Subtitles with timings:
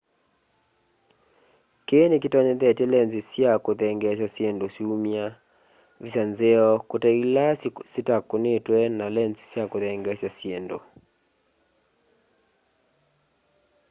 [1.87, 5.25] kii ni kitonyethyete lenzi sya kuthengeesya syindũ syũmya
[6.01, 7.45] visa nzeo kũte ila
[7.91, 10.77] syitakunitwe na lenzi ya kuthengeesya syindu